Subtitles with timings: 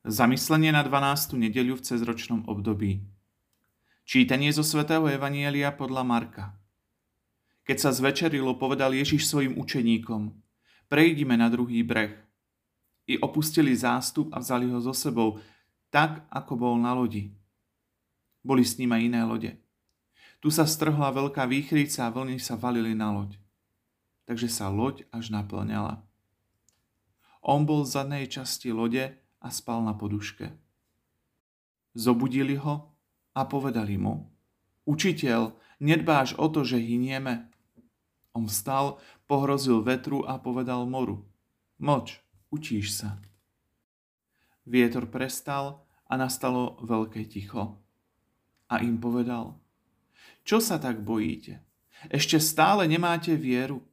[0.00, 1.36] Zamyslenie na 12.
[1.36, 3.04] nedeľu v cezročnom období.
[4.08, 6.56] Čítanie zo svätého Evanielia podľa Marka.
[7.68, 10.32] Keď sa zvečerilo, povedal Ježiš svojim učeníkom,
[10.88, 12.16] prejdime na druhý breh.
[13.12, 15.36] I opustili zástup a vzali ho so sebou,
[15.92, 17.36] tak ako bol na lodi.
[18.40, 19.52] Boli s ním aj iné lode.
[20.40, 23.36] Tu sa strhla veľká výchrica a vlny sa valili na loď.
[24.24, 26.00] Takže sa loď až naplňala.
[27.44, 30.52] On bol v zadnej časti lode a spal na poduške.
[31.96, 32.92] Zobudili ho
[33.34, 34.30] a povedali mu,
[34.88, 37.46] Učiteľ, nedbáš o to, že hynieme?
[38.34, 38.98] On vstal,
[39.30, 41.26] pohrozil vetru a povedal moru,
[41.80, 42.20] Moč,
[42.52, 43.16] učíš sa.
[44.66, 47.80] Vietor prestal a nastalo veľké ticho.
[48.70, 49.58] A im povedal,
[50.46, 51.62] čo sa tak bojíte?
[52.08, 53.84] Ešte stále nemáte vieru?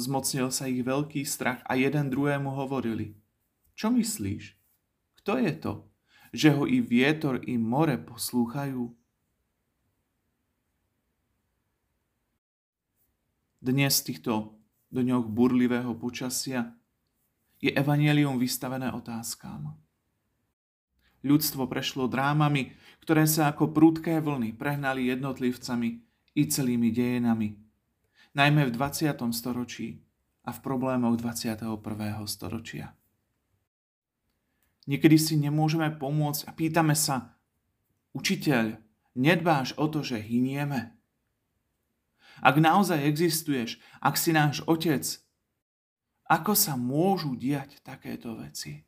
[0.00, 3.19] Zmocnil sa ich veľký strach a jeden druhému hovorili,
[3.80, 4.60] čo myslíš?
[5.24, 5.72] Kto je to,
[6.36, 8.92] že ho i vietor, i more poslúchajú?
[13.56, 14.60] Dnes týchto
[14.92, 16.76] dňoch burlivého počasia
[17.56, 19.72] je evanelium vystavené otázkám.
[21.24, 25.88] Ľudstvo prešlo drámami, ktoré sa ako prudké vlny prehnali jednotlivcami
[26.36, 27.56] i celými dejinami,
[28.36, 29.24] najmä v 20.
[29.32, 30.04] storočí
[30.44, 31.80] a v problémoch 21.
[32.28, 32.99] storočia.
[34.90, 37.38] Niekedy si nemôžeme pomôcť a pýtame sa,
[38.10, 38.74] učiteľ,
[39.14, 40.98] nedbáš o to, že hynieme?
[42.42, 45.06] Ak naozaj existuješ, ak si náš otec,
[46.26, 48.82] ako sa môžu diať takéto veci?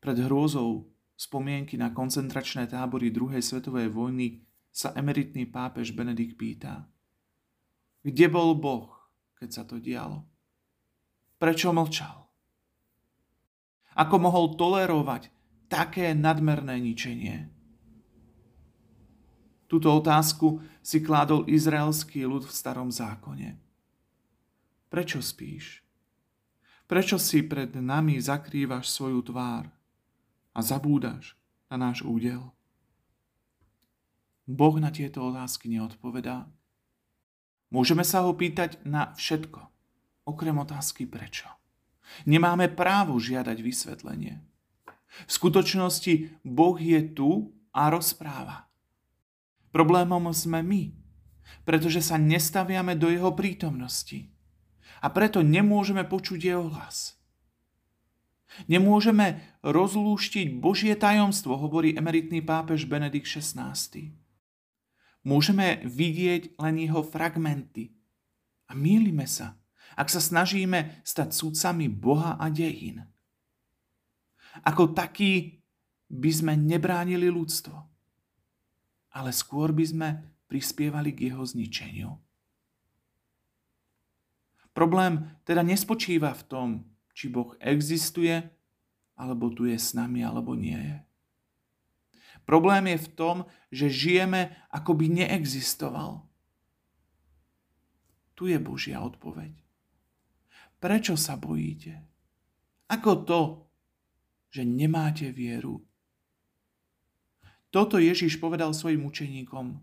[0.00, 0.88] Pred hrôzou
[1.20, 4.40] spomienky na koncentračné tábory druhej svetovej vojny
[4.72, 6.88] sa emeritný pápež Benedikt pýta,
[8.00, 8.88] kde bol Boh,
[9.36, 10.24] keď sa to dialo?
[11.36, 12.29] Prečo mlčal?
[14.00, 15.28] Ako mohol tolerovať
[15.68, 17.52] také nadmerné ničenie?
[19.68, 23.60] Túto otázku si kládol izraelský ľud v starom zákone.
[24.88, 25.84] Prečo spíš?
[26.88, 29.68] Prečo si pred nami zakrývaš svoju tvár
[30.56, 31.36] a zabúdaš
[31.68, 32.50] na náš údel?
[34.48, 36.48] Boh na tieto otázky neodpovedá.
[37.70, 39.60] Môžeme sa ho pýtať na všetko,
[40.26, 41.59] okrem otázky prečo.
[42.26, 44.42] Nemáme právo žiadať vysvetlenie.
[45.26, 48.70] V skutočnosti Boh je tu a rozpráva.
[49.70, 50.82] Problémom sme my,
[51.62, 54.26] pretože sa nestaviame do jeho prítomnosti.
[55.00, 57.20] A preto nemôžeme počuť jeho hlas.
[58.66, 63.78] Nemôžeme rozlúštiť Božie tajomstvo, hovorí emeritný pápež Benedikt XVI.
[65.22, 67.94] Môžeme vidieť len jeho fragmenty.
[68.66, 69.59] A mýlime sa
[69.96, 73.06] ak sa snažíme stať sudcami Boha a dejín.
[74.66, 75.62] Ako takí
[76.10, 77.76] by sme nebránili ľudstvo,
[79.14, 80.08] ale skôr by sme
[80.50, 82.10] prispievali k jeho zničeniu.
[84.74, 86.68] Problém teda nespočíva v tom,
[87.14, 88.42] či Boh existuje,
[89.18, 90.98] alebo tu je s nami, alebo nie je.
[92.48, 93.36] Problém je v tom,
[93.70, 96.26] že žijeme, ako by neexistoval.
[98.34, 99.52] Tu je Božia odpoveď.
[100.80, 101.92] Prečo sa bojíte?
[102.88, 103.40] Ako to,
[104.48, 105.84] že nemáte vieru?
[107.70, 109.78] Toto Ježiš povedal svojim učeníkom.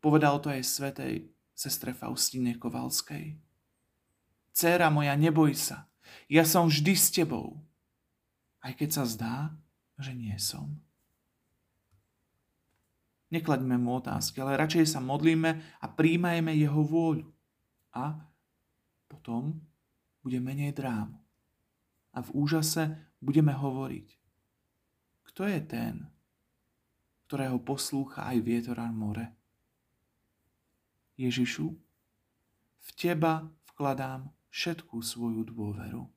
[0.00, 3.36] Povedal to aj svetej sestre Faustine Kovalskej.
[4.56, 5.90] Céra moja, neboj sa.
[6.30, 7.60] Ja som vždy s tebou.
[8.64, 9.36] Aj keď sa zdá,
[10.00, 10.72] že nie som.
[13.28, 15.50] Neklaďme mu otázky, ale radšej sa modlíme
[15.82, 17.26] a príjmajme jeho vôľu.
[17.92, 18.16] A
[19.10, 19.58] potom
[20.26, 21.14] bude menej drám.
[22.10, 24.08] A v úžase budeme hovoriť,
[25.30, 25.94] kto je ten,
[27.30, 29.30] ktorého poslúcha aj vietor a more.
[31.14, 31.70] Ježišu,
[32.82, 36.15] v teba vkladám všetkú svoju dôveru.